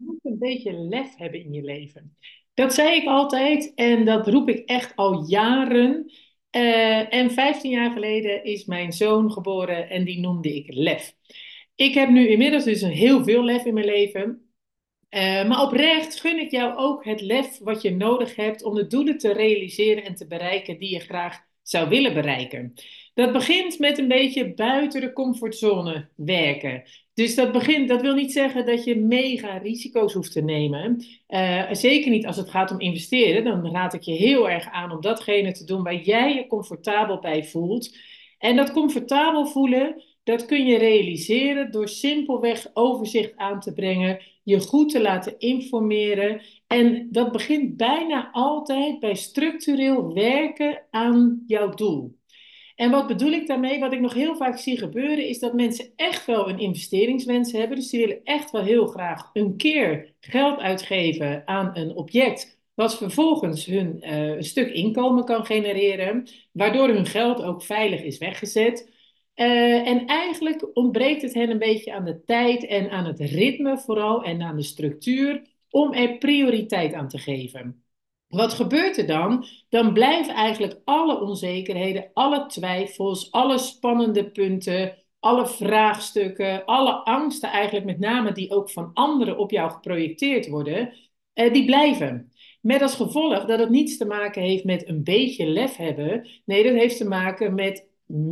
[0.00, 2.16] moet een beetje lef hebben in je leven.
[2.54, 6.12] Dat zei ik altijd en dat roep ik echt al jaren.
[6.50, 11.14] Eh, en 15 jaar geleden is mijn zoon geboren en die noemde ik lef.
[11.74, 14.50] Ik heb nu inmiddels dus heel veel lef in mijn leven.
[15.10, 18.86] Uh, maar oprecht gun ik jou ook het lef wat je nodig hebt om de
[18.86, 22.74] doelen te realiseren en te bereiken die je graag zou willen bereiken.
[23.20, 26.82] Dat begint met een beetje buiten de comfortzone werken.
[27.14, 31.04] Dus dat, begint, dat wil niet zeggen dat je mega risico's hoeft te nemen.
[31.28, 33.44] Uh, zeker niet als het gaat om investeren.
[33.44, 37.18] Dan raad ik je heel erg aan om datgene te doen waar jij je comfortabel
[37.18, 37.96] bij voelt.
[38.38, 44.60] En dat comfortabel voelen, dat kun je realiseren door simpelweg overzicht aan te brengen, je
[44.60, 46.42] goed te laten informeren.
[46.66, 52.18] En dat begint bijna altijd bij structureel werken aan jouw doel.
[52.80, 53.80] En wat bedoel ik daarmee?
[53.80, 57.76] Wat ik nog heel vaak zie gebeuren, is dat mensen echt wel een investeringswens hebben.
[57.76, 62.60] Dus die willen echt wel heel graag een keer geld uitgeven aan een object.
[62.74, 68.18] Wat vervolgens hun uh, een stuk inkomen kan genereren, waardoor hun geld ook veilig is
[68.18, 68.90] weggezet.
[69.34, 73.78] Uh, en eigenlijk ontbreekt het hen een beetje aan de tijd en aan het ritme
[73.78, 77.84] vooral en aan de structuur om er prioriteit aan te geven.
[78.30, 79.46] Wat gebeurt er dan?
[79.68, 87.86] Dan blijven eigenlijk alle onzekerheden, alle twijfels, alle spannende punten, alle vraagstukken, alle angsten eigenlijk
[87.86, 90.92] met name die ook van anderen op jou geprojecteerd worden,
[91.32, 92.32] eh, die blijven.
[92.60, 96.28] Met als gevolg dat het niets te maken heeft met een beetje lef hebben.
[96.44, 97.88] Nee, dat heeft te maken met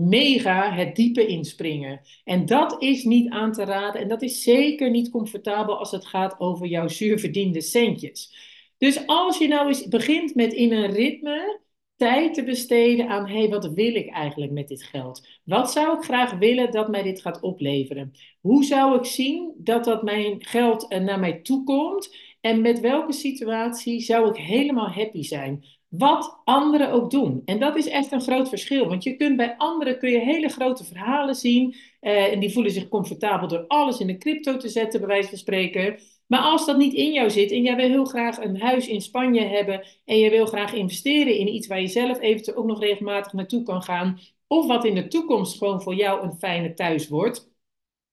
[0.09, 2.01] mega het diepe inspringen.
[2.25, 6.07] En dat is niet aan te raden en dat is zeker niet comfortabel als het
[6.07, 8.47] gaat over jouw zuurverdiende centjes.
[8.79, 11.61] Dus als je nou eens begint met in een ritme
[11.97, 15.27] tijd te besteden aan, hé, hey, wat wil ik eigenlijk met dit geld?
[15.45, 18.13] Wat zou ik graag willen dat mij dit gaat opleveren?
[18.41, 22.17] Hoe zou ik zien dat dat mijn geld eh, naar mij toe komt?
[22.49, 25.65] En met welke situatie zou ik helemaal happy zijn?
[25.89, 27.43] Wat anderen ook doen.
[27.45, 28.89] En dat is echt een groot verschil.
[28.89, 31.77] Want je kunt bij anderen kun je hele grote verhalen zien.
[32.01, 35.29] Uh, en die voelen zich comfortabel door alles in de crypto te zetten, bij wijze
[35.29, 35.99] van spreken.
[36.27, 39.01] Maar als dat niet in jou zit en jij wil heel graag een huis in
[39.01, 42.81] Spanje hebben en je wil graag investeren in iets waar je zelf eventueel ook nog
[42.81, 47.09] regelmatig naartoe kan gaan, of wat in de toekomst gewoon voor jou een fijne thuis
[47.09, 47.51] wordt,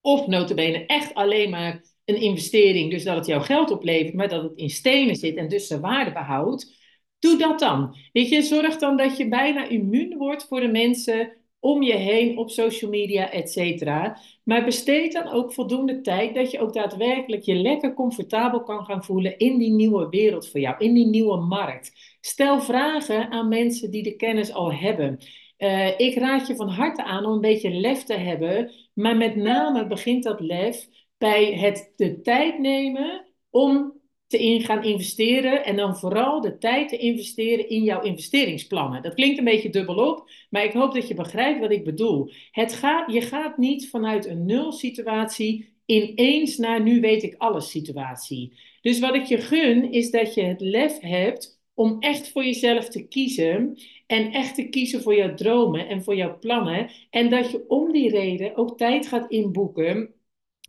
[0.01, 4.43] of notabene echt alleen maar een investering, dus dat het jouw geld oplevert, maar dat
[4.43, 6.83] het in stenen zit en dus zijn waarde behoudt,
[7.19, 7.95] doe dat dan.
[8.11, 12.37] Weet je, zorg dan dat je bijna immuun wordt voor de mensen om je heen
[12.37, 14.19] op social media, et cetera.
[14.43, 19.03] Maar besteed dan ook voldoende tijd dat je ook daadwerkelijk je lekker comfortabel kan gaan
[19.03, 22.17] voelen in die nieuwe wereld voor jou, in die nieuwe markt.
[22.21, 25.17] Stel vragen aan mensen die de kennis al hebben.
[25.57, 29.35] Uh, ik raad je van harte aan om een beetje lef te hebben, maar met
[29.35, 30.87] name begint dat lef
[31.25, 33.93] bij het de tijd nemen om
[34.27, 39.01] te in gaan investeren en dan vooral de tijd te investeren in jouw investeringsplannen.
[39.01, 42.31] Dat klinkt een beetje dubbelop, maar ik hoop dat je begrijpt wat ik bedoel.
[42.51, 47.69] Het gaat, je gaat niet vanuit een nul situatie ineens naar nu weet ik alles
[47.69, 48.53] situatie.
[48.81, 52.89] Dus wat ik je gun is dat je het lef hebt om echt voor jezelf
[52.89, 53.77] te kiezen
[54.07, 57.91] en echt te kiezen voor jouw dromen en voor jouw plannen en dat je om
[57.91, 60.14] die reden ook tijd gaat inboeken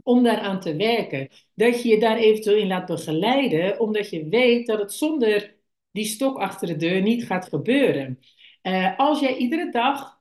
[0.06, 1.28] om daaraan te werken.
[1.54, 5.56] Dat je je daar eventueel in laat begeleiden, omdat je weet dat het zonder
[5.90, 8.18] die stok achter de deur niet gaat gebeuren.
[8.62, 10.20] Uh, als jij iedere dag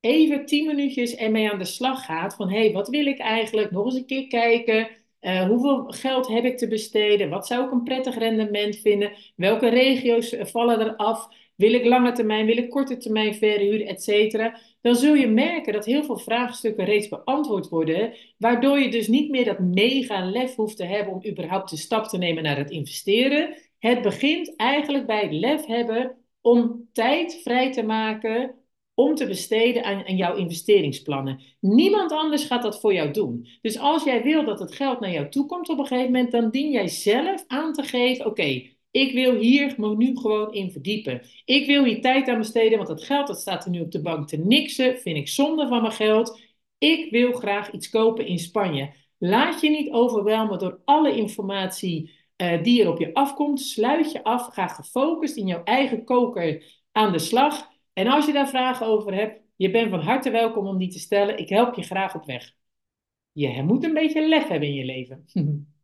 [0.00, 3.70] even tien minuutjes ermee aan de slag gaat, van hé, hey, wat wil ik eigenlijk?
[3.70, 4.88] Nog eens een keer kijken.
[5.20, 7.30] Uh, hoeveel geld heb ik te besteden?
[7.30, 9.12] Wat zou ik een prettig rendement vinden?
[9.36, 11.28] Welke regio's vallen er af?
[11.56, 14.58] Wil ik lange termijn, wil ik korte termijn verhuren, et cetera?
[14.80, 19.30] Dan zul je merken dat heel veel vraagstukken reeds beantwoord worden, waardoor je dus niet
[19.30, 22.70] meer dat mega lef hoeft te hebben om überhaupt de stap te nemen naar het
[22.70, 23.54] investeren.
[23.78, 28.54] Het begint eigenlijk bij het lef hebben om tijd vrij te maken
[28.94, 31.40] om te besteden aan, aan, jouw investeringsplannen.
[31.60, 33.48] Niemand anders gaat dat voor jou doen.
[33.60, 36.30] Dus als jij wil dat het geld naar jou toe komt op een gegeven moment,
[36.30, 41.22] dan dien jij zelf aan te geven: oké, ik wil hier nu gewoon in verdiepen.
[41.44, 44.00] Ik wil hier tijd aan besteden, want dat geld dat staat er nu op de
[44.00, 44.98] bank te niksen.
[44.98, 46.40] Vind ik zonde van mijn geld.
[46.78, 48.94] Ik wil graag iets kopen in Spanje.
[49.18, 53.60] Laat je niet overwelmen door alle informatie uh, die er op je afkomt.
[53.60, 54.54] Sluit je af.
[54.54, 57.68] Ga gefocust in jouw eigen koker aan de slag.
[57.92, 60.98] En als je daar vragen over hebt, je bent van harte welkom om die te
[60.98, 61.38] stellen.
[61.38, 62.52] Ik help je graag op weg.
[63.32, 65.24] Je moet een beetje lef hebben in je leven.